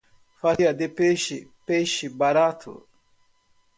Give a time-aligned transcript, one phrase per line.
[0.39, 2.87] Fatia de peixe, peixe barato.